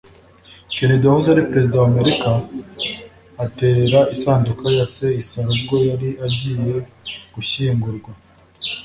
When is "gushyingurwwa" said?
7.35-8.11